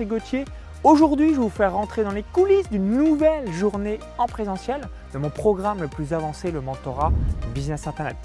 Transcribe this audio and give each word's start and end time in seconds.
Rigotier. 0.00 0.46
Aujourd'hui, 0.82 1.28
je 1.28 1.34
vais 1.34 1.42
vous 1.42 1.50
faire 1.50 1.74
rentrer 1.74 2.04
dans 2.04 2.10
les 2.10 2.22
coulisses 2.22 2.70
d'une 2.70 2.96
nouvelle 2.96 3.52
journée 3.52 4.00
en 4.16 4.24
présentiel 4.24 4.80
de 5.12 5.18
mon 5.18 5.28
programme 5.28 5.82
le 5.82 5.88
plus 5.88 6.14
avancé, 6.14 6.50
le 6.50 6.62
mentorat 6.62 7.12
Business 7.54 7.86
Internet. 7.86 8.16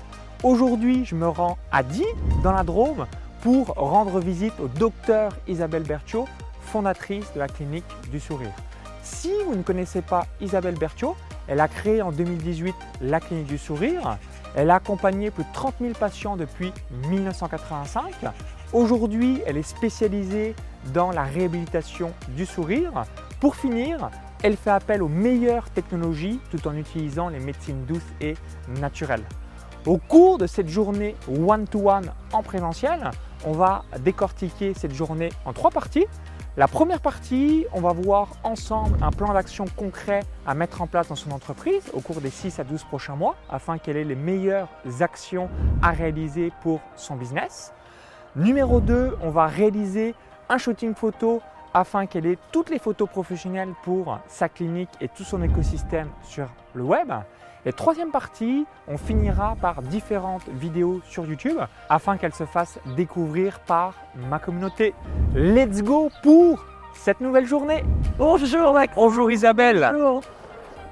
Aujourd'hui, 0.41 1.03
je 1.03 1.15
me 1.15 1.27
rends 1.27 1.57
à 1.73 1.83
Die, 1.83 2.05
dans 2.43 2.53
la 2.53 2.63
Drôme, 2.63 3.07
pour 3.41 3.67
rendre 3.75 4.21
visite 4.21 4.53
au 4.63 4.69
docteur 4.69 5.33
Isabelle 5.49 5.83
Berthiaud, 5.83 6.29
fondatrice 6.61 7.33
de 7.33 7.39
la 7.39 7.49
clinique 7.49 7.83
du 8.09 8.21
sourire. 8.21 8.53
Si 9.03 9.33
vous 9.45 9.55
ne 9.55 9.61
connaissez 9.61 10.01
pas 10.01 10.25
Isabelle 10.39 10.75
Berthiaud, 10.75 11.17
elle 11.49 11.59
a 11.59 11.67
créé 11.67 12.01
en 12.01 12.13
2018 12.13 12.73
la 13.01 13.19
clinique 13.19 13.47
du 13.47 13.57
sourire. 13.57 14.17
Elle 14.55 14.71
a 14.71 14.75
accompagné 14.75 15.29
plus 15.29 15.43
de 15.43 15.51
30 15.51 15.75
000 15.81 15.93
patients 15.93 16.37
depuis 16.37 16.71
1985. 17.09 18.13
Aujourd'hui, 18.75 19.41
elle 19.45 19.55
est 19.55 19.63
spécialisée 19.63 20.53
dans 20.93 21.11
la 21.11 21.23
réhabilitation 21.23 22.11
du 22.35 22.45
sourire. 22.45 23.05
Pour 23.39 23.55
finir, 23.55 24.09
elle 24.43 24.57
fait 24.57 24.69
appel 24.69 25.01
aux 25.01 25.07
meilleures 25.07 25.69
technologies 25.69 26.41
tout 26.51 26.67
en 26.67 26.75
utilisant 26.75 27.29
les 27.29 27.39
médecines 27.39 27.85
douces 27.85 28.01
et 28.19 28.33
naturelles. 28.81 29.23
Au 29.85 29.97
cours 29.97 30.37
de 30.37 30.45
cette 30.45 30.67
journée 30.67 31.15
one-to-one 31.29 32.11
en 32.33 32.43
présentiel, 32.43 33.11
on 33.45 33.53
va 33.53 33.85
décortiquer 34.01 34.73
cette 34.73 34.93
journée 34.93 35.29
en 35.45 35.53
trois 35.53 35.71
parties. 35.71 36.05
La 36.57 36.67
première 36.67 36.99
partie, 36.99 37.65
on 37.71 37.79
va 37.79 37.93
voir 37.93 38.33
ensemble 38.43 38.97
un 39.01 39.11
plan 39.11 39.31
d'action 39.33 39.63
concret 39.77 40.19
à 40.45 40.53
mettre 40.53 40.81
en 40.81 40.87
place 40.87 41.07
dans 41.07 41.15
son 41.15 41.31
entreprise 41.31 41.83
au 41.93 42.01
cours 42.01 42.19
des 42.19 42.29
6 42.29 42.59
à 42.59 42.65
12 42.65 42.83
prochains 42.83 43.15
mois 43.15 43.37
afin 43.49 43.77
qu'elle 43.77 43.95
ait 43.95 44.03
les 44.03 44.15
meilleures 44.15 44.67
actions 44.99 45.47
à 45.81 45.91
réaliser 45.91 46.51
pour 46.61 46.81
son 46.97 47.15
business. 47.15 47.71
Numéro 48.35 48.81
2, 48.81 49.17
on 49.21 49.29
va 49.29 49.45
réaliser 49.45 50.13
un 50.49 50.57
shooting 50.57 50.93
photo 50.93 51.41
afin 51.73 52.05
qu'elle 52.05 52.25
ait 52.25 52.37
toutes 52.51 52.69
les 52.69 52.79
photos 52.79 53.07
professionnelles 53.07 53.73
pour 53.83 54.19
sa 54.27 54.49
clinique 54.49 54.89
et 54.99 55.07
tout 55.07 55.23
son 55.23 55.41
écosystème 55.41 56.09
sur 56.21 56.47
le 56.73 56.83
web. 56.83 57.13
Et 57.65 57.71
troisième 57.71 58.11
partie, 58.11 58.65
on 58.89 58.97
finira 58.97 59.55
par 59.61 59.81
différentes 59.81 60.47
vidéos 60.49 60.99
sur 61.05 61.25
YouTube 61.25 61.57
afin 61.89 62.17
qu'elles 62.17 62.33
se 62.33 62.45
fassent 62.45 62.77
découvrir 62.97 63.59
par 63.61 63.93
ma 64.29 64.37
communauté. 64.37 64.93
Let's 65.33 65.81
go 65.81 66.11
pour 66.21 66.65
cette 66.93 67.21
nouvelle 67.21 67.45
journée. 67.45 67.85
Bonjour 68.17 68.73
Mac. 68.73 68.91
Bonjour 68.95 69.31
Isabelle. 69.31 69.89
Bonjour. 69.93 70.21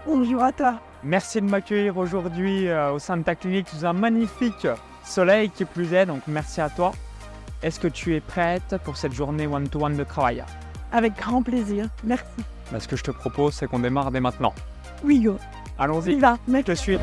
Bonjour 0.07 0.43
à 0.43 0.51
toi. 0.53 0.75
Merci 1.03 1.41
de 1.41 1.49
m'accueillir 1.49 1.97
aujourd'hui 1.97 2.69
euh, 2.69 2.93
au 2.93 2.99
sein 2.99 3.17
de 3.17 3.23
ta 3.23 3.35
clinique 3.35 3.67
sous 3.67 3.85
un 3.85 3.91
magnifique 3.91 4.67
soleil 5.03 5.49
qui 5.49 5.65
plus 5.65 5.93
est, 5.93 6.05
donc 6.05 6.21
merci 6.27 6.61
à 6.61 6.69
toi. 6.69 6.93
Est-ce 7.63 7.79
que 7.79 7.87
tu 7.87 8.13
es 8.15 8.19
prête 8.19 8.75
pour 8.83 8.97
cette 8.97 9.13
journée 9.13 9.47
one-to-one 9.47 9.95
de 9.95 10.03
travail 10.03 10.43
Avec 10.91 11.15
grand 11.17 11.41
plaisir. 11.41 11.87
Merci. 12.03 12.25
Bah, 12.71 12.79
Ce 12.79 12.87
que 12.87 12.95
je 12.97 13.03
te 13.03 13.11
propose, 13.11 13.53
c'est 13.53 13.67
qu'on 13.67 13.79
démarre 13.79 14.11
dès 14.11 14.19
maintenant. 14.19 14.53
Oui, 15.03 15.21
go. 15.21 15.37
Allons-y. 15.79 16.11
Il 16.13 16.19
va, 16.19 16.37
Je 16.47 16.51
mec. 16.51 16.65
te 16.65 16.73
suis. 16.73 16.97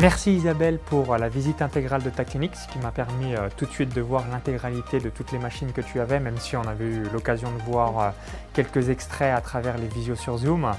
Merci 0.00 0.34
Isabelle 0.34 0.78
pour 0.78 1.12
euh, 1.12 1.18
la 1.18 1.28
visite 1.28 1.60
intégrale 1.60 2.02
de 2.02 2.08
ta 2.10 2.24
clinique, 2.24 2.56
ce 2.56 2.66
qui 2.68 2.78
m'a 2.78 2.90
permis 2.90 3.34
euh, 3.34 3.48
tout 3.56 3.66
de 3.66 3.70
suite 3.70 3.94
de 3.94 4.00
voir 4.00 4.24
l'intégralité 4.30 4.98
de 4.98 5.10
toutes 5.10 5.30
les 5.32 5.38
machines 5.38 5.72
que 5.72 5.82
tu 5.82 6.00
avais, 6.00 6.18
même 6.20 6.38
si 6.38 6.56
on 6.56 6.62
avait 6.62 6.86
eu 6.86 7.02
l'occasion 7.12 7.50
de 7.52 7.62
voir 7.70 7.98
euh, 8.00 8.10
quelques 8.54 8.88
extraits 8.88 9.34
à 9.36 9.40
travers 9.42 9.76
les 9.76 9.88
visios 9.88 10.14
sur 10.16 10.38
Zoom. 10.38 10.70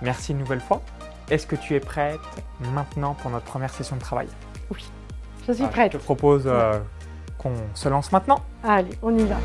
Merci 0.00 0.32
une 0.32 0.38
nouvelle 0.38 0.60
fois. 0.60 0.80
Est-ce 1.30 1.46
que 1.46 1.56
tu 1.56 1.74
es 1.74 1.80
prête 1.80 2.20
maintenant 2.72 3.14
pour 3.14 3.30
notre 3.30 3.44
première 3.44 3.72
session 3.72 3.96
de 3.96 4.00
travail? 4.00 4.28
Je 5.46 5.52
suis 5.52 5.64
Ah, 5.64 5.68
prête. 5.68 5.92
Je 5.92 5.98
te 5.98 6.02
propose 6.02 6.50
qu'on 7.36 7.52
se 7.74 7.88
lance 7.90 8.12
maintenant. 8.12 8.40
Allez, 8.62 8.98
on 9.02 9.16
y 9.16 9.24
va. 9.24 9.36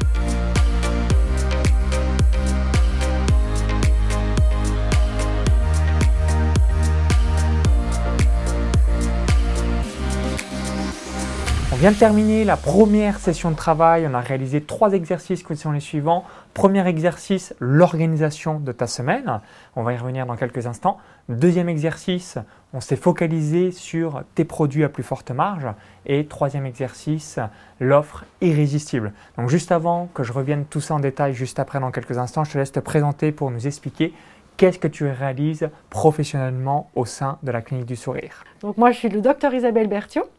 Vient 11.80 11.92
de 11.92 11.96
terminer 11.96 12.44
la 12.44 12.58
première 12.58 13.20
session 13.20 13.52
de 13.52 13.56
travail. 13.56 14.06
On 14.06 14.14
a 14.14 14.20
réalisé 14.20 14.60
trois 14.60 14.92
exercices 14.92 15.44
qui 15.44 15.56
sont 15.56 15.72
les 15.72 15.80
suivants. 15.80 16.26
Premier 16.54 16.86
exercice, 16.86 17.56
l'organisation 17.62 18.60
de 18.60 18.74
ta 18.74 18.86
semaine. 18.86 19.40
On 19.78 19.84
va 19.84 19.94
y 19.94 19.98
revenir 19.98 20.26
dans 20.26 20.36
quelques 20.36 20.68
instants. 20.68 20.98
Deuxième 21.30 21.70
exercice, 21.70 22.38
on 22.74 22.82
s'est 22.82 22.98
focalisé 22.98 23.72
sur 23.72 24.24
tes 24.36 24.44
produits 24.44 24.84
à 24.84 24.90
plus 24.90 25.04
forte 25.04 25.32
marge. 25.32 25.68
Et 26.06 26.26
troisième 26.26 26.66
exercice, 26.66 27.40
l'offre 27.80 28.26
irrésistible. 28.42 29.14
Donc 29.38 29.50
juste 29.50 29.72
avant 29.72 30.10
que 30.14 30.24
je 30.24 30.34
revienne 30.34 30.66
tout 30.66 30.82
ça 30.82 30.96
en 30.96 31.00
détail, 31.00 31.34
juste 31.34 31.60
après 31.60 31.80
dans 31.80 31.92
quelques 31.92 32.18
instants, 32.18 32.44
je 32.44 32.52
te 32.52 32.58
laisse 32.58 32.74
te 32.74 32.82
présenter 32.82 33.32
pour 33.32 33.52
nous 33.52 33.68
expliquer 33.68 34.14
qu'est-ce 34.58 34.80
que 34.80 34.90
tu 34.90 35.08
réalises 35.08 35.70
professionnellement 35.90 36.90
au 36.96 37.06
sein 37.06 37.38
de 37.42 37.52
la 37.52 37.62
clinique 37.62 37.86
du 37.86 37.96
sourire. 37.96 38.44
Donc 38.60 38.78
moi, 38.78 38.92
je 38.92 38.98
suis 38.98 39.08
le 39.08 39.22
docteur 39.22 39.54
Isabelle 39.54 39.88
Berthiaud 39.88 40.30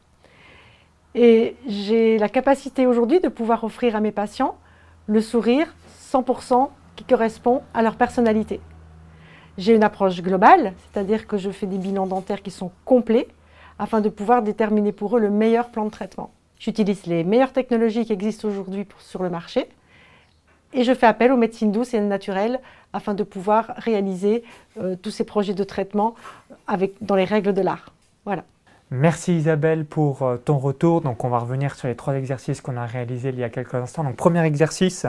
et 1.15 1.57
j'ai 1.67 2.19
la 2.19 2.29
capacité 2.29 2.87
aujourd'hui 2.87 3.21
de 3.21 3.29
pouvoir 3.29 3.65
offrir 3.65 3.97
à 3.97 4.01
mes 4.01 4.13
patients 4.13 4.57
le 5.07 5.21
sourire 5.21 5.75
100% 6.13 6.69
qui 6.97 7.05
correspond 7.05 7.63
à 7.75 7.83
leur 7.83 7.97
personnalité. 7.97 8.61
J'ai 9.59 9.75
une 9.75 9.83
approche 9.83 10.23
globale, 10.23 10.75
c'est-à-dire 10.93 11.27
que 11.27 11.37
je 11.37 11.51
fais 11.51 11.67
des 11.67 11.79
bilans 11.79 12.07
dentaires 12.07 12.43
qui 12.43 12.51
sont 12.51 12.71
complets 12.85 13.29
afin 13.79 14.01
de 14.01 14.09
pouvoir 14.09 14.43
déterminer 14.43 14.93
pour 14.93 15.17
eux 15.17 15.21
le 15.21 15.31
meilleur 15.31 15.71
plan 15.71 15.85
de 15.85 15.91
traitement. 15.91 16.33
J'utilise 16.59 17.07
les 17.07 17.25
meilleures 17.25 17.53
technologies 17.53 18.05
qui 18.05 18.13
existent 18.13 18.47
aujourd'hui 18.47 18.87
sur 18.99 19.23
le 19.23 19.31
marché 19.31 19.69
et 20.73 20.85
je 20.85 20.95
fais 20.95 21.07
appel 21.07 21.33
aux 21.33 21.37
médecines 21.37 21.73
douces 21.73 21.95
et 21.95 22.01
naturelles 22.01 22.61
afin 22.93 23.15
de 23.15 23.25
pouvoir 23.25 23.73
réaliser 23.77 24.45
euh, 24.79 24.95
tous 24.95 25.11
ces 25.11 25.25
projets 25.25 25.55
de 25.55 25.65
traitement 25.65 26.15
dans 27.01 27.17
les 27.17 27.25
règles 27.25 27.53
de 27.53 27.63
l'art. 27.63 27.93
Voilà. 28.25 28.45
Merci 28.93 29.37
Isabelle 29.37 29.85
pour 29.85 30.23
euh, 30.23 30.37
ton 30.37 30.59
retour. 30.59 31.01
Donc 31.01 31.23
on 31.23 31.29
va 31.29 31.39
revenir 31.39 31.77
sur 31.77 31.87
les 31.87 31.95
trois 31.95 32.15
exercices 32.15 32.61
qu'on 32.61 32.77
a 32.77 32.87
réalisés 32.87 33.29
il 33.29 33.39
y 33.39 33.45
a 33.45 33.49
quelques 33.49 33.75
instants. 33.77 34.03
Donc 34.03 34.17
premier 34.17 34.45
exercice, 34.45 35.07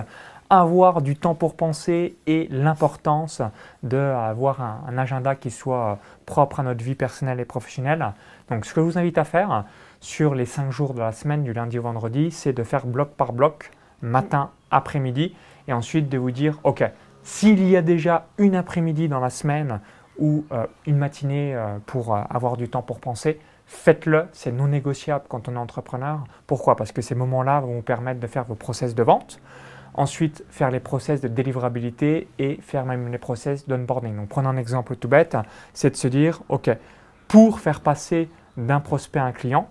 avoir 0.52 1.02
du 1.02 1.16
temps 1.16 1.34
pour 1.34 1.56
penser 1.56 2.16
et 2.28 2.47
l'importance 2.52 3.42
d'avoir 3.81 4.62
un, 4.62 4.81
un 4.88 4.97
agenda 5.00 5.36
qui 5.36 5.50
soit 5.50 5.92
euh, 5.92 5.96
propre 6.28 6.59
à 6.59 6.64
notre 6.64 6.84
vie 6.84 6.94
personnelle 6.94 7.40
et 7.40 7.46
professionnelle. 7.46 8.14
Donc 8.52 8.66
ce 8.66 8.74
que 8.75 8.81
je 8.81 8.86
vous 8.86 8.97
invite 9.00 9.18
à 9.18 9.24
faire 9.24 9.66
sur 10.00 10.36
les 10.36 10.46
cinq 10.46 10.69
jours 10.72 10.94
de 10.94 11.00
la 11.00 11.12
semaine 11.12 11.44
du 11.44 11.52
lundi 11.52 11.80
au 11.80 11.81
vendredi, 11.81 12.30
c'est 12.30 12.53
de 12.53 12.63
faire 12.63 12.86
bloc 12.86 13.09
par 13.09 13.34
bloc, 13.34 13.72
matin, 14.03 14.52
après-midi, 14.69 15.36
et 15.68 15.74
ensuite 15.74 16.08
de 16.08 16.19
vous 16.19 16.31
dire, 16.31 16.59
ok, 16.63 16.84
s'il 17.24 17.68
y 17.68 17.75
a 17.75 17.81
déjà 17.81 18.28
une 18.38 18.56
après-midi 18.56 19.08
dans 19.08 19.19
la 19.19 19.30
semaine 19.31 19.80
ou 20.18 20.46
euh, 20.52 20.66
une 20.86 20.98
matinée 20.98 21.56
euh, 21.56 21.78
pour 21.86 22.16
euh, 22.16 22.22
avoir 22.30 22.58
du 22.58 22.69
temps 22.69 22.81
pour 22.81 23.00
penser, 23.00 23.40
faites-le, 23.71 24.27
c'est 24.33 24.51
non 24.51 24.67
négociable 24.67 25.25
quand 25.29 25.47
on 25.47 25.55
est 25.55 25.57
entrepreneur. 25.57 26.25
Pourquoi? 26.45 26.75
Parce 26.75 26.91
que 26.91 27.01
ces 27.01 27.15
moments-là 27.15 27.61
vont 27.61 27.75
vous 27.75 27.81
permettre 27.81 28.19
de 28.19 28.27
faire 28.27 28.43
vos 28.43 28.53
process 28.53 28.93
de 28.93 29.01
vente, 29.01 29.39
ensuite 29.93 30.44
faire 30.50 30.69
les 30.71 30.81
process 30.81 31.21
de 31.21 31.29
délivrabilité 31.29 32.27
et 32.38 32.59
faire 32.62 32.85
même 32.85 33.09
les 33.09 33.18
process 33.18 33.68
d'onboarding. 33.68 34.15
Donc 34.15 34.27
prenons 34.27 34.50
un 34.50 34.57
exemple 34.57 34.97
tout 34.97 35.07
bête, 35.07 35.38
c'est 35.73 35.89
de 35.89 35.95
se 35.95 36.09
dire, 36.09 36.41
OK, 36.50 36.69
pour 37.29 37.62
faire 37.62 37.79
passer 37.79 38.29
d'un 38.57 38.81
prospect 38.81 39.19
à 39.19 39.25
un 39.25 39.31
client, 39.31 39.69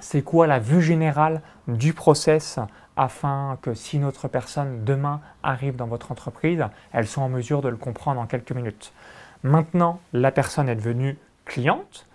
c'est 0.00 0.22
quoi 0.22 0.46
la 0.46 0.58
vue 0.58 0.82
générale 0.82 1.42
du 1.68 1.92
process 1.92 2.58
afin 2.96 3.58
que 3.60 3.74
si 3.74 3.98
notre 3.98 4.28
personne 4.28 4.82
demain 4.82 5.20
arrive 5.42 5.76
dans 5.76 5.86
votre 5.86 6.10
entreprise, 6.10 6.64
elle 6.92 7.06
soit 7.06 7.22
en 7.22 7.28
mesure 7.28 7.60
de 7.60 7.68
le 7.68 7.76
comprendre 7.76 8.20
en 8.20 8.26
quelques 8.26 8.52
minutes? 8.52 8.94
Maintenant, 9.42 10.00
la 10.14 10.32
personne 10.32 10.70
est 10.70 10.76
devenue 10.76 11.18
cliente. 11.44 12.06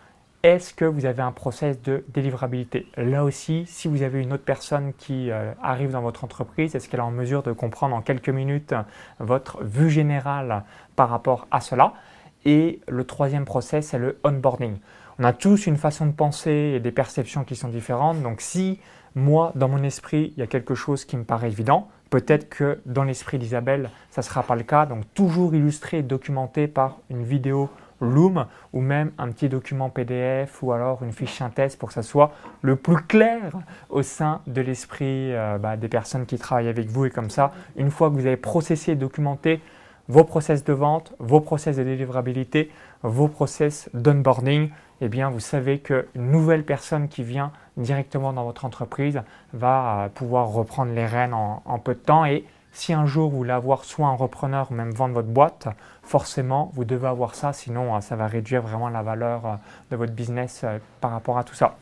Est-ce 0.43 0.73
que 0.73 0.85
vous 0.85 1.05
avez 1.05 1.21
un 1.21 1.31
process 1.31 1.79
de 1.83 2.03
délivrabilité? 2.07 2.87
Là 2.97 3.23
aussi, 3.23 3.65
si 3.67 3.87
vous 3.87 4.01
avez 4.01 4.23
une 4.23 4.33
autre 4.33 4.43
personne 4.43 4.91
qui 4.97 5.29
euh, 5.29 5.53
arrive 5.61 5.91
dans 5.91 6.01
votre 6.01 6.23
entreprise, 6.23 6.73
est-ce 6.73 6.89
qu'elle 6.89 6.99
est 6.99 7.03
en 7.03 7.11
mesure 7.11 7.43
de 7.43 7.51
comprendre 7.51 7.95
en 7.95 8.01
quelques 8.01 8.29
minutes 8.29 8.73
votre 9.19 9.63
vue 9.63 9.91
générale 9.91 10.63
par 10.95 11.09
rapport 11.09 11.45
à 11.51 11.61
cela? 11.61 11.93
Et 12.43 12.81
le 12.87 13.03
troisième 13.03 13.45
process, 13.45 13.89
c'est 13.89 13.99
le 13.99 14.17
onboarding. 14.23 14.77
On 15.19 15.25
a 15.25 15.33
tous 15.33 15.67
une 15.67 15.77
façon 15.77 16.07
de 16.07 16.11
penser 16.11 16.73
et 16.75 16.79
des 16.79 16.91
perceptions 16.91 17.43
qui 17.43 17.55
sont 17.55 17.69
différentes. 17.69 18.23
Donc 18.23 18.41
si 18.41 18.79
moi, 19.13 19.51
dans 19.53 19.69
mon 19.69 19.83
esprit, 19.83 20.33
il 20.35 20.39
y 20.39 20.43
a 20.43 20.47
quelque 20.47 20.73
chose 20.73 21.05
qui 21.05 21.17
me 21.17 21.23
paraît 21.23 21.49
évident, 21.49 21.87
peut-être 22.09 22.49
que 22.49 22.81
dans 22.87 23.03
l'esprit 23.03 23.37
d'Isabelle, 23.37 23.91
ça 24.09 24.21
ne 24.21 24.25
sera 24.25 24.41
pas 24.41 24.55
le 24.55 24.63
cas. 24.63 24.87
Donc 24.87 25.03
toujours 25.13 25.53
illustré 25.53 25.99
et 25.99 26.03
documenté 26.03 26.67
par 26.67 26.97
une 27.11 27.23
vidéo 27.23 27.69
Loom 28.01 28.45
ou 28.73 28.81
même 28.81 29.11
un 29.17 29.29
petit 29.29 29.49
document 29.49 29.89
PDF 29.89 30.61
ou 30.61 30.71
alors 30.71 31.03
une 31.03 31.11
fiche 31.11 31.37
synthèse 31.37 31.75
pour 31.75 31.89
que 31.89 31.93
ça 31.93 32.03
soit 32.03 32.31
le 32.61 32.75
plus 32.75 33.01
clair 33.03 33.51
au 33.89 34.01
sein 34.01 34.41
de 34.47 34.61
l'esprit 34.61 35.33
euh, 35.33 35.57
bah, 35.57 35.77
des 35.77 35.87
personnes 35.87 36.25
qui 36.25 36.37
travaillent 36.37 36.67
avec 36.67 36.89
vous. 36.89 37.05
Et 37.05 37.09
comme 37.09 37.29
ça, 37.29 37.51
une 37.75 37.91
fois 37.91 38.09
que 38.09 38.15
vous 38.15 38.25
avez 38.25 38.37
processé 38.37 38.93
et 38.93 38.95
documenté 38.95 39.61
vos 40.07 40.23
process 40.23 40.63
de 40.63 40.73
vente, 40.73 41.13
vos 41.19 41.39
process 41.39 41.77
de 41.77 41.83
délivrabilité, 41.83 42.69
vos 43.03 43.27
process 43.27 43.89
d'onboarding, 43.93 44.69
eh 44.99 45.07
bien 45.07 45.29
vous 45.29 45.39
savez 45.39 45.79
qu'une 45.79 46.05
nouvelle 46.15 46.63
personne 46.63 47.07
qui 47.07 47.23
vient 47.23 47.51
directement 47.77 48.33
dans 48.33 48.43
votre 48.43 48.65
entreprise 48.65 49.21
va 49.53 50.03
euh, 50.05 50.09
pouvoir 50.09 50.49
reprendre 50.49 50.91
les 50.93 51.05
rênes 51.05 51.33
en, 51.33 51.79
peu 51.79 51.93
de 51.93 51.99
temps 51.99 52.25
et 52.25 52.45
si 52.71 52.93
un 52.93 53.05
jour 53.05 53.29
vous 53.29 53.37
voulez 53.37 53.51
avoir 53.51 53.83
soit 53.83 54.07
un 54.07 54.15
repreneur 54.15 54.71
ou 54.71 54.73
même 54.73 54.91
vendre 54.91 55.13
votre 55.13 55.27
boîte, 55.27 55.67
forcément 56.03 56.71
vous 56.73 56.85
devez 56.85 57.07
avoir 57.07 57.35
ça, 57.35 57.53
sinon 57.53 57.95
euh, 57.95 58.01
ça 58.01 58.15
va 58.15 58.27
réduire 58.27 58.61
vraiment 58.61 58.89
la 58.89 59.01
valeur 59.01 59.45
euh, 59.45 59.55
de 59.91 59.95
votre 59.95 60.13
business 60.13 60.65
par 60.99 61.11
rapport 61.11 61.37
à 61.37 61.43
tout 61.43 61.55
ça. 61.55 61.77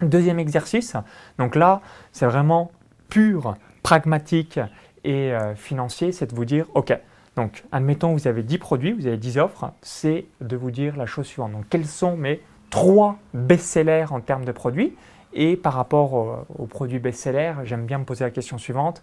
Deuxième 0.00 0.38
exercice, 0.38 0.96
donc 1.38 1.54
là 1.54 1.80
c'est 2.12 2.26
vraiment 2.26 2.72
pur, 3.08 3.56
pragmatique 3.82 4.58
et 5.04 5.32
financier, 5.56 6.12
c'est 6.12 6.30
de 6.30 6.34
vous 6.34 6.44
dire, 6.44 6.66
ok, 6.74 6.96
donc, 7.36 7.64
admettons, 7.72 8.12
vous 8.12 8.28
avez 8.28 8.42
10 8.42 8.58
produits, 8.58 8.92
vous 8.92 9.06
avez 9.06 9.16
10 9.16 9.38
offres, 9.38 9.72
c'est 9.80 10.26
de 10.40 10.56
vous 10.56 10.70
dire 10.70 10.96
la 10.96 11.06
chose 11.06 11.26
suivante. 11.26 11.52
Donc, 11.52 11.64
quels 11.70 11.86
sont 11.86 12.16
mes 12.16 12.42
trois 12.70 13.18
best-sellers 13.32 14.06
en 14.10 14.20
termes 14.20 14.44
de 14.44 14.52
produits? 14.52 14.94
Et 15.32 15.56
par 15.56 15.72
rapport 15.72 16.44
aux, 16.58 16.66
produits 16.66 16.98
best-sellers, 16.98 17.54
j'aime 17.64 17.86
bien 17.86 17.98
me 17.98 18.04
poser 18.04 18.24
la 18.24 18.30
question 18.30 18.58
suivante. 18.58 19.00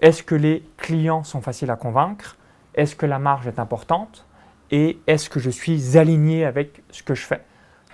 Est-ce 0.00 0.22
que 0.22 0.34
les 0.34 0.64
clients 0.78 1.24
sont 1.24 1.42
faciles 1.42 1.70
à 1.70 1.76
convaincre? 1.76 2.36
Est-ce 2.74 2.96
que 2.96 3.06
la 3.06 3.18
marge 3.18 3.46
est 3.46 3.58
importante? 3.58 4.26
Et 4.70 4.98
est-ce 5.06 5.28
que 5.28 5.40
je 5.40 5.50
suis 5.50 5.98
aligné 5.98 6.44
avec 6.44 6.82
ce 6.90 7.02
que 7.02 7.14
je 7.14 7.26
fais? 7.26 7.42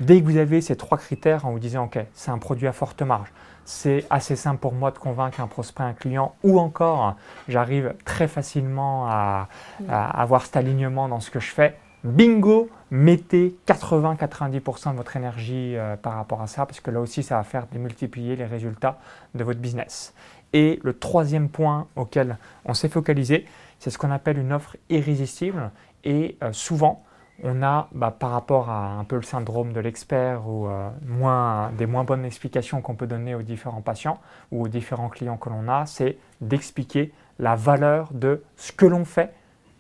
Dès 0.00 0.20
que 0.20 0.26
vous 0.26 0.37
avez 0.37 0.61
ces 0.61 0.76
trois 0.76 0.99
critères, 0.99 1.47
en 1.47 1.53
vous 1.53 1.58
disant, 1.58 1.85
OK, 1.85 1.99
c'est 2.12 2.31
un 2.31 2.38
produit 2.38 2.69
à 2.69 2.73
forte 2.73 3.00
marge, 3.03 3.32
c'est 3.64 4.05
assez 4.11 4.37
simple 4.37 4.61
pour 4.61 4.73
moi 4.73 4.91
de 4.91 4.99
convaincre 4.99 5.41
un 5.41 5.47
prospect, 5.47 5.82
un 5.82 5.94
client, 5.94 6.35
ou 6.44 6.61
encore 6.61 7.17
j'arrive 7.49 7.94
très 8.05 8.29
facilement 8.29 9.06
à, 9.08 9.49
avoir 9.88 10.43
cet 10.43 10.56
alignement 10.56 11.08
dans 11.08 11.20
ce 11.20 11.31
que 11.31 11.41
je 11.41 11.50
fais. 11.50 11.76
Bingo, 12.04 12.69
mettez 12.90 13.56
80-90% 13.66 14.93
de 14.93 14.96
votre 14.96 15.16
énergie 15.16 15.76
euh, 15.76 15.96
par 15.96 16.14
rapport 16.14 16.40
à 16.40 16.46
ça, 16.46 16.66
parce 16.66 16.81
que 16.81 16.90
là 16.90 17.00
aussi, 17.00 17.22
ça 17.22 17.37
va 17.37 17.43
faire 17.43 17.66
démultiplier 17.66 18.37
les 18.37 18.44
résultats 18.44 18.98
de 19.34 19.43
votre 19.43 19.60
business. 19.60 20.14
Et 20.52 20.78
le 20.82 20.98
troisième 20.98 21.48
point 21.48 21.88
auquel 21.96 22.38
on 22.64 22.75
s'est 22.75 22.88
focalisé, 22.88 23.44
c'est 23.78 23.90
ce 23.90 23.98
qu'on 23.98 24.10
appelle 24.10 24.38
une 24.38 24.52
offre 24.52 24.76
irrésistible. 24.88 25.70
Et 26.04 26.37
euh, 26.43 26.52
souvent, 26.52 27.04
on 27.43 27.62
a, 27.62 27.88
bah, 27.93 28.14
par 28.16 28.31
rapport 28.31 28.70
à 28.70 28.93
un 28.93 29.04
peu 29.04 29.16
le 29.16 29.22
syndrome 29.22 29.72
de 29.72 29.81
l'expert 29.81 30.48
ou 30.48 30.69
euh, 30.69 31.69
des 31.76 31.87
moins 31.87 32.04
bonnes 32.04 32.25
explications 32.25 32.81
qu'on 32.81 32.94
peut 32.94 33.06
donner 33.06 33.34
aux 33.34 33.43
différents 33.43 33.82
patients 33.82 34.20
ou 34.52 34.64
aux 34.64 34.69
différents 34.69 35.08
clients 35.08 35.37
que 35.37 35.50
l'on 35.50 35.69
a, 35.69 35.87
c'est 35.87 36.16
d'expliquer 36.40 37.12
la 37.38 37.56
valeur 37.56 38.12
de 38.12 38.43
ce 38.56 38.72
que 38.72 38.87
l'on 38.87 39.04
fait, 39.04 39.34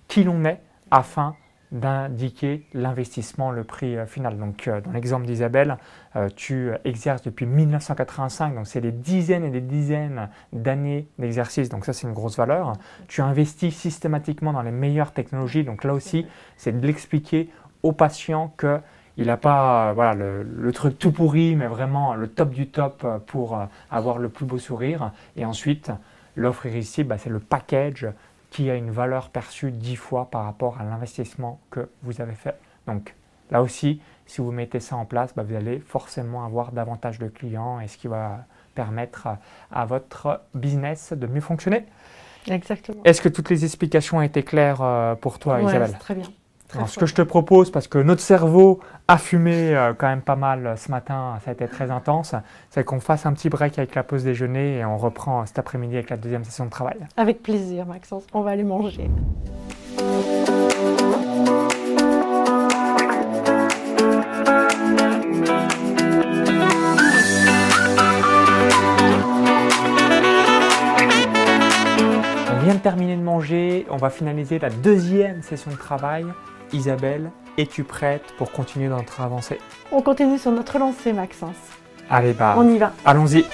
qui 0.08 0.24
l'on 0.24 0.44
est, 0.44 0.60
afin 0.90 1.34
d'indiquer 1.80 2.66
l'investissement, 2.74 3.50
le 3.50 3.64
prix 3.64 3.96
euh, 3.96 4.06
final. 4.06 4.38
Donc, 4.38 4.68
euh, 4.68 4.80
dans 4.80 4.92
l'exemple 4.92 5.26
d'Isabelle, 5.26 5.76
euh, 6.16 6.28
tu 6.34 6.70
exerces 6.84 7.22
depuis 7.22 7.46
1985, 7.46 8.54
donc 8.54 8.66
c'est 8.66 8.80
des 8.80 8.92
dizaines 8.92 9.44
et 9.44 9.50
des 9.50 9.60
dizaines 9.60 10.28
d'années 10.52 11.08
d'exercice, 11.18 11.68
donc 11.68 11.84
ça 11.84 11.92
c'est 11.92 12.06
une 12.06 12.14
grosse 12.14 12.36
valeur. 12.36 12.72
Tu 13.08 13.20
investis 13.20 13.74
systématiquement 13.74 14.52
dans 14.52 14.62
les 14.62 14.70
meilleures 14.70 15.12
technologies, 15.12 15.64
donc 15.64 15.84
là 15.84 15.92
aussi, 15.94 16.26
c'est 16.56 16.78
de 16.78 16.86
l'expliquer 16.86 17.50
aux 17.82 17.92
patients 17.92 18.52
que 18.56 18.80
il 19.18 19.28
n'a 19.28 19.38
pas 19.38 19.94
le, 20.14 20.72
truc 20.72 20.98
tout 20.98 21.10
pourri, 21.10 21.56
mais 21.56 21.68
vraiment 21.68 22.14
le 22.14 22.28
top 22.28 22.50
du 22.50 22.68
top 22.68 23.06
pour 23.26 23.58
avoir 23.90 24.18
le 24.18 24.28
plus 24.28 24.44
beau 24.44 24.58
sourire. 24.58 25.10
Et 25.36 25.46
ensuite, 25.46 25.90
l'offre 26.34 26.66
irrésistible, 26.66 27.08
bah, 27.08 27.16
c'est 27.16 27.30
le 27.30 27.40
package 27.40 28.08
qui 28.56 28.70
a 28.70 28.74
une 28.74 28.90
valeur 28.90 29.28
perçue 29.28 29.70
10 29.70 29.96
fois 29.96 30.30
par 30.30 30.44
rapport 30.44 30.80
à 30.80 30.84
l'investissement 30.84 31.60
que 31.70 31.90
vous 32.02 32.22
avez 32.22 32.32
fait. 32.32 32.54
Donc 32.86 33.14
là 33.50 33.60
aussi, 33.60 34.00
si 34.24 34.40
vous 34.40 34.50
mettez 34.50 34.80
ça 34.80 34.96
en 34.96 35.04
place, 35.04 35.34
bah, 35.36 35.42
vous 35.42 35.54
allez 35.54 35.78
forcément 35.78 36.42
avoir 36.42 36.72
davantage 36.72 37.18
de 37.18 37.28
clients 37.28 37.80
et 37.80 37.86
ce 37.86 37.98
qui 37.98 38.08
va 38.08 38.46
permettre 38.74 39.28
à, 39.70 39.84
votre 39.84 40.40
business 40.54 41.12
de 41.12 41.26
mieux 41.26 41.42
fonctionner. 41.42 41.84
Exactement. 42.48 43.02
Est-ce 43.04 43.20
que 43.20 43.28
toutes 43.28 43.50
les 43.50 43.62
explications 43.66 44.16
ont 44.16 44.22
été 44.22 44.42
claires 44.42 44.80
euh, 44.80 45.14
pour 45.16 45.38
toi, 45.38 45.56
ouais, 45.56 45.64
Isabelle? 45.64 45.94
Très 45.98 46.14
bien 46.14 46.28
ce 46.86 46.98
que 46.98 47.06
je 47.06 47.14
te 47.14 47.22
propose, 47.22 47.70
parce 47.70 47.88
que 47.88 47.98
notre 47.98 48.22
cerveau 48.22 48.80
a 49.08 49.18
fumé 49.18 49.74
euh, 49.76 49.94
quand 49.96 50.08
même 50.08 50.20
pas 50.20 50.36
mal 50.36 50.66
euh, 50.66 50.76
ce 50.76 50.90
matin, 50.90 51.38
ça 51.44 51.50
a 51.50 51.54
été 51.54 51.66
très 51.68 51.90
intense, 51.90 52.34
c'est 52.70 52.84
qu'on 52.84 53.00
fasse 53.00 53.24
un 53.26 53.32
petit 53.32 53.48
break 53.48 53.78
avec 53.78 53.94
la 53.94 54.02
pause 54.02 54.24
déjeuner 54.24 54.78
et 54.78 54.84
on 54.84 54.98
reprend 54.98 55.46
cet 55.46 55.58
après-midi 55.58 55.94
avec 55.94 56.10
la 56.10 56.16
deuxième 56.16 56.44
session 56.44 56.64
de 56.64 56.70
travail. 56.70 56.98
Avec 57.16 57.42
plaisir, 57.42 57.86
Maxence. 57.86 58.26
On 58.32 58.40
va 58.40 58.50
aller 58.50 58.64
manger. 58.64 59.08
On 72.48 72.58
vient 72.60 72.74
de 72.74 72.80
terminer 72.80 73.16
de 73.16 73.22
manger, 73.22 73.86
on 73.90 73.96
va 73.96 74.10
finaliser 74.10 74.58
la 74.58 74.70
deuxième 74.70 75.42
session 75.42 75.70
de 75.70 75.76
travail 75.76 76.26
Isabelle, 76.72 77.30
es-tu 77.58 77.84
prête 77.84 78.24
pour 78.38 78.50
continuer 78.50 78.88
dans 78.88 78.96
notre 78.96 79.20
avancée? 79.20 79.58
On 79.92 80.02
continue 80.02 80.38
sur 80.38 80.52
notre 80.52 80.78
lancée, 80.78 81.12
Maxence. 81.12 81.56
Allez, 82.10 82.32
bah, 82.32 82.54
on 82.58 82.68
y 82.68 82.78
va. 82.78 82.92
Allons-y. 83.04 83.44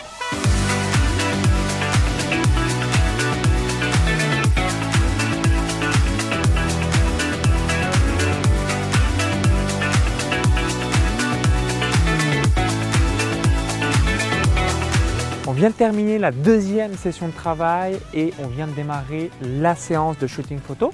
On 15.47 15.53
vient 15.55 15.69
de 15.69 15.75
terminer 15.75 16.19
la 16.19 16.31
deuxième 16.31 16.95
session 16.95 17.29
de 17.29 17.33
travail 17.33 17.99
et 18.15 18.33
on 18.43 18.47
vient 18.47 18.67
de 18.67 18.73
démarrer 18.73 19.31
la 19.43 19.77
séance 19.77 20.19
de 20.19 20.27
shooting 20.27 20.59
photo 20.59 20.93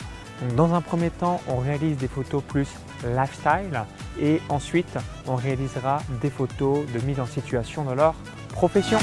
dans 0.57 0.75
un 0.75 0.81
premier 0.81 1.11
temps, 1.11 1.41
on 1.49 1.59
réalise 1.59 1.97
des 1.97 2.09
photos 2.09 2.43
plus 2.43 2.69
lifestyle 3.05 3.85
et 4.21 4.41
ensuite 4.49 4.99
on 5.27 5.35
réalisera 5.35 6.01
des 6.21 6.31
photos 6.31 6.87
de 6.93 7.01
mise 7.05 7.21
en 7.21 7.27
situation 7.27 7.85
de 7.85 7.93
leur 7.93 8.15
profession. 8.53 8.99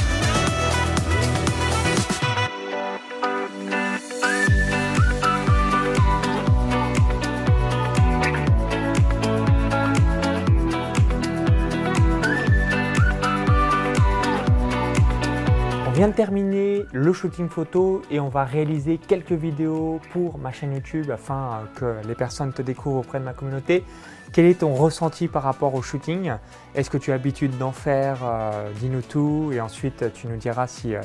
Vient 15.96 16.10
de 16.10 16.14
terminer 16.14 16.86
le 16.92 17.14
shooting 17.14 17.48
photo 17.48 18.02
et 18.12 18.20
on 18.20 18.28
va 18.28 18.44
réaliser 18.44 18.98
quelques 18.98 19.32
vidéos 19.32 20.02
pour 20.12 20.38
ma 20.38 20.52
chaîne 20.52 20.74
YouTube 20.74 21.10
afin 21.10 21.62
que 21.76 21.96
les 22.06 22.16
personnes 22.16 22.52
te 22.52 22.62
découvrent 22.62 22.98
auprès 22.98 23.18
de 23.18 23.24
ma 23.24 23.32
communauté. 23.32 23.86
Quel 24.34 24.44
est 24.44 24.60
ton 24.60 24.74
ressenti 24.74 25.30
par 25.30 25.44
rapport 25.44 25.74
au 25.74 25.82
shooting? 25.82 26.34
Est-ce 26.76 26.90
que 26.90 26.98
tu 26.98 27.12
as 27.12 27.14
l'habitude 27.14 27.58
d'en 27.58 27.72
faire 27.72 28.18
euh, 28.26 28.70
Dis-nous 28.82 29.04
tout 29.04 29.52
et 29.54 29.62
ensuite 29.62 30.12
tu 30.14 30.28
nous 30.28 30.36
diras 30.36 30.68
si 30.68 30.94
euh, 30.94 31.02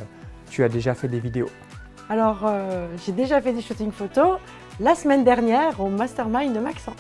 tu 0.51 0.65
as 0.65 0.69
déjà 0.69 0.95
fait 0.95 1.07
des 1.07 1.21
vidéos. 1.21 1.51
Alors 2.09 2.41
euh, 2.43 2.89
j'ai 3.07 3.13
déjà 3.13 3.41
fait 3.41 3.53
des 3.53 3.63
shootings 3.63 3.93
photos 3.93 4.41
la 4.81 4.97
semaine 4.97 5.23
dernière 5.23 5.81
au 5.81 5.89
Mastermind 5.89 6.53
de 6.53 6.59
Maxence. 6.59 6.97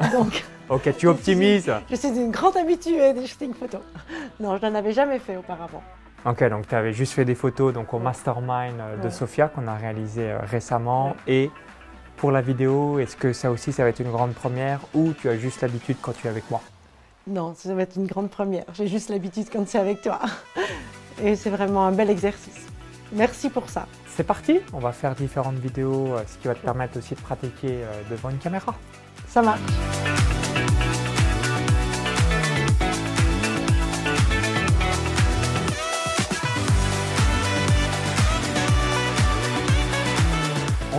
Donc, 0.10 0.42
ok, 0.70 0.96
tu 0.96 1.06
optimises. 1.06 1.70
Je 1.90 1.96
suis 1.96 2.08
une 2.08 2.30
grande 2.30 2.56
habituée 2.56 3.12
des 3.12 3.26
shootings 3.26 3.52
photos. 3.52 3.82
Non, 4.40 4.56
je 4.56 4.64
n'en 4.64 4.74
avais 4.74 4.92
jamais 4.92 5.18
fait 5.18 5.36
auparavant. 5.36 5.82
Ok, 6.26 6.42
donc 6.50 6.66
tu 6.66 6.74
avais 6.74 6.92
juste 6.92 7.12
fait 7.12 7.24
des 7.24 7.36
photos 7.36 7.72
donc, 7.72 7.94
au 7.94 8.00
mastermind 8.00 8.80
euh, 8.80 8.96
de 8.96 9.08
Sophia 9.10 9.46
qu'on 9.46 9.68
a 9.68 9.76
réalisé 9.76 10.32
euh, 10.32 10.38
récemment. 10.40 11.14
Et 11.28 11.52
pour 12.16 12.32
la 12.32 12.40
vidéo, 12.40 12.98
est-ce 12.98 13.14
que 13.14 13.32
ça 13.32 13.52
aussi, 13.52 13.72
ça 13.72 13.84
va 13.84 13.90
être 13.90 14.00
une 14.00 14.10
grande 14.10 14.34
première 14.34 14.80
ou 14.92 15.12
tu 15.12 15.28
as 15.28 15.38
juste 15.38 15.60
l'habitude 15.60 15.98
quand 16.02 16.12
tu 16.12 16.26
es 16.26 16.30
avec 16.30 16.50
moi? 16.50 16.60
Non, 17.28 17.54
ça 17.54 17.72
va 17.76 17.82
être 17.82 17.94
une 17.94 18.08
grande 18.08 18.28
première. 18.28 18.64
J'ai 18.74 18.88
juste 18.88 19.08
l'habitude 19.08 19.46
quand 19.52 19.68
c'est 19.68 19.78
avec 19.78 20.02
toi. 20.02 20.18
Et 21.22 21.36
c'est 21.36 21.50
vraiment 21.50 21.86
un 21.86 21.92
bel 21.92 22.10
exercice. 22.10 22.66
Merci 23.12 23.48
pour 23.48 23.68
ça. 23.70 23.86
C'est 24.08 24.24
parti, 24.26 24.58
on 24.72 24.80
va 24.80 24.90
faire 24.90 25.14
différentes 25.14 25.58
vidéos, 25.58 26.14
euh, 26.14 26.22
ce 26.26 26.38
qui 26.38 26.48
va 26.48 26.56
te 26.56 26.64
permettre 26.64 26.98
aussi 26.98 27.14
de 27.14 27.20
pratiquer 27.20 27.82
devant 28.10 28.30
une 28.30 28.38
caméra. 28.38 28.74
Ça 29.28 29.42
marche. 29.42 29.60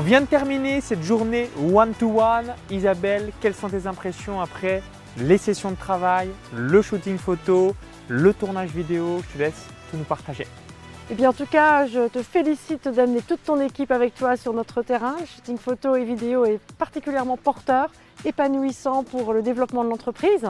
Vient 0.07 0.21
de 0.21 0.25
terminer 0.25 0.79
cette 0.79 1.03
journée 1.03 1.49
one-to-one. 1.61 2.53
Isabelle, 2.71 3.33
quelles 3.41 3.53
sont 3.53 3.67
tes 3.67 3.87
impressions 3.87 4.39
après 4.39 4.81
les 5.17 5.37
sessions 5.37 5.69
de 5.69 5.75
travail, 5.75 6.29
le 6.55 6.81
shooting 6.81 7.17
photo, 7.17 7.75
le 8.07 8.33
tournage 8.33 8.69
vidéo? 8.69 9.19
Je 9.27 9.33
te 9.33 9.37
laisse 9.37 9.65
tout 9.91 9.97
nous 9.97 10.05
partager. 10.05 10.47
Eh 11.11 11.13
bien, 11.13 11.31
en 11.31 11.33
tout 11.33 11.45
cas, 11.45 11.87
je 11.87 12.07
te 12.07 12.23
félicite 12.23 12.87
d'amener 12.87 13.21
toute 13.21 13.43
ton 13.43 13.59
équipe 13.59 13.91
avec 13.91 14.15
toi 14.15 14.37
sur 14.37 14.53
notre 14.53 14.81
terrain. 14.81 15.17
Le 15.19 15.25
shooting 15.25 15.57
photo 15.57 15.97
et 15.97 16.05
vidéo 16.05 16.45
est 16.45 16.61
particulièrement 16.77 17.35
porteur, 17.35 17.89
épanouissant 18.23 19.03
pour 19.03 19.33
le 19.33 19.41
développement 19.41 19.83
de 19.83 19.89
l'entreprise. 19.89 20.45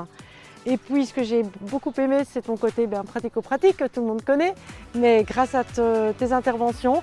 Et 0.67 0.77
puis, 0.77 1.07
ce 1.07 1.13
que 1.15 1.23
j'ai 1.23 1.41
beaucoup 1.61 1.93
aimé, 1.97 2.21
c'est 2.31 2.43
ton 2.43 2.57
côté 2.57 2.85
ben, 2.85 3.03
pratico-pratique 3.03 3.77
que 3.77 3.87
tout 3.87 4.01
le 4.01 4.07
monde 4.07 4.21
connaît. 4.21 4.53
Mais 4.93 5.23
grâce 5.23 5.55
à 5.55 5.63
tes 5.63 6.31
interventions 6.31 7.01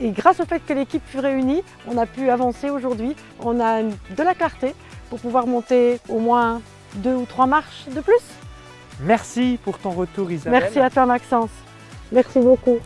et 0.00 0.10
grâce 0.10 0.40
au 0.40 0.44
fait 0.44 0.60
que 0.60 0.72
l'équipe 0.72 1.02
fut 1.06 1.18
réunie, 1.18 1.62
on 1.86 1.98
a 1.98 2.06
pu 2.06 2.30
avancer 2.30 2.70
aujourd'hui. 2.70 3.14
On 3.40 3.60
a 3.60 3.82
de 3.82 4.22
la 4.22 4.34
clarté 4.34 4.74
pour 5.10 5.20
pouvoir 5.20 5.46
monter 5.46 6.00
au 6.08 6.18
moins 6.18 6.62
deux 6.96 7.14
ou 7.14 7.26
trois 7.26 7.46
marches 7.46 7.86
de 7.94 8.00
plus. 8.00 8.22
Merci 9.02 9.58
pour 9.62 9.78
ton 9.78 9.90
retour 9.90 10.30
Isabelle. 10.30 10.60
Merci 10.62 10.80
à 10.80 10.90
toi 10.90 11.06
Maxence. 11.06 11.50
Merci 12.12 12.40
beaucoup. 12.40 12.78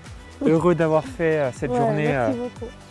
Heureux 0.44 0.74
d'avoir 0.74 1.04
fait 1.04 1.38
euh, 1.38 1.50
cette 1.52 1.74
journée 1.74 2.14
euh, 2.14 2.28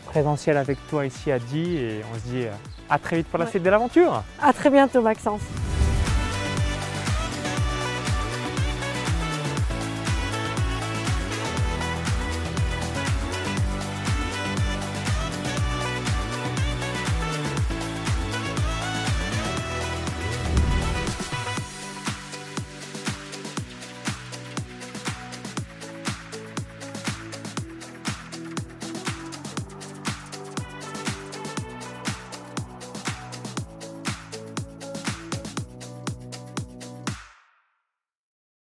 présentielle 0.05 0.57
avec 0.57 0.77
toi 0.87 1.05
ici 1.05 1.31
à 1.31 1.39
Die 1.39 1.77
et 1.77 2.01
on 2.11 2.15
se 2.17 2.33
dit 2.33 2.45
euh, 2.45 2.51
à 2.89 2.97
très 2.97 3.17
vite 3.17 3.27
pour 3.27 3.39
la 3.39 3.47
suite 3.47 3.63
de 3.63 3.69
l'aventure. 3.69 4.23
À 4.41 4.53
très 4.53 4.69
bientôt 4.69 5.01
Maxence. 5.01 5.41